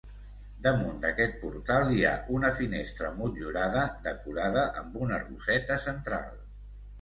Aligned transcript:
Damunt 0.67 0.95
d'aquest 1.01 1.35
portal 1.41 1.91
hi 1.95 1.99
ha 2.07 2.13
una 2.37 2.51
finestra 2.61 3.11
motllurada, 3.19 3.85
decorada 4.09 4.65
amb 4.83 4.99
una 5.05 5.21
roseta 5.27 5.79
central. 5.87 6.35